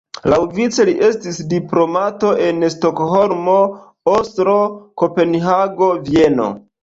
Laŭvice 0.33 0.85
li 0.87 0.93
estis 1.07 1.35
diplomato 1.51 2.31
en 2.45 2.65
Stokholmo, 2.75 3.57
Oslo, 4.15 4.57
Kopenhago, 5.03 5.91
Vieno. 6.09 6.49